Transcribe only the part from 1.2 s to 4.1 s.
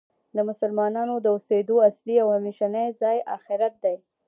د اوسیدو اصلی او همیشنی ځای آخرت دی.